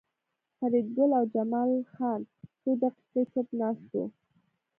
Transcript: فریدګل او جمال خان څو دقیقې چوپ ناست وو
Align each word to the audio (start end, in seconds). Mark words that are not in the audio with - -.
فریدګل 0.57 1.11
او 1.19 1.23
جمال 1.33 1.71
خان 1.93 2.21
څو 2.61 2.69
دقیقې 2.81 3.23
چوپ 3.31 3.47
ناست 3.59 3.87
وو 3.93 4.03